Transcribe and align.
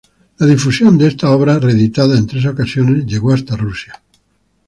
La 0.39 0.47
difusión 0.47 0.97
de 0.97 1.05
esta 1.09 1.29
obra, 1.29 1.59
reeditada 1.59 2.17
en 2.17 2.25
tres 2.25 2.47
ocasiones, 2.47 3.05
llegó 3.05 3.33
hasta 3.35 3.55
Rusia. 3.55 4.01